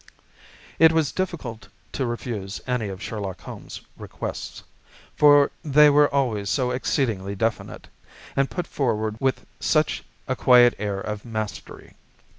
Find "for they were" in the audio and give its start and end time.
5.15-6.11